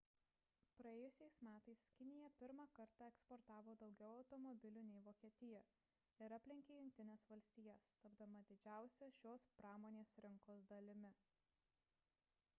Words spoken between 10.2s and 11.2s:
rinkos dalimi